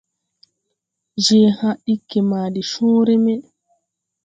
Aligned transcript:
Je 1.23 1.37
haa 1.59 1.79
ɗiggi 1.83 2.19
ma 2.29 2.39
de 2.53 2.61
cõõre 2.71 3.15
me. 3.23 3.33